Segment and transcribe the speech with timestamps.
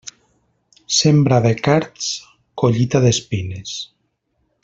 [0.99, 2.09] Sembra de cards,
[2.63, 3.77] collita d'espines.